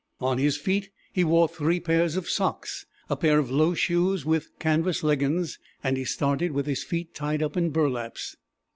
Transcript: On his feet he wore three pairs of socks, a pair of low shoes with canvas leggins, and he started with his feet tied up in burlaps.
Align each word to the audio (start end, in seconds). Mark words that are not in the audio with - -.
On 0.19 0.39
his 0.39 0.57
feet 0.57 0.89
he 1.13 1.23
wore 1.23 1.47
three 1.47 1.79
pairs 1.79 2.15
of 2.15 2.27
socks, 2.27 2.87
a 3.07 3.15
pair 3.15 3.37
of 3.37 3.51
low 3.51 3.75
shoes 3.75 4.25
with 4.25 4.49
canvas 4.57 5.03
leggins, 5.03 5.59
and 5.83 5.95
he 5.95 6.05
started 6.05 6.53
with 6.53 6.65
his 6.65 6.83
feet 6.83 7.13
tied 7.13 7.43
up 7.43 7.55
in 7.55 7.69
burlaps. 7.69 8.35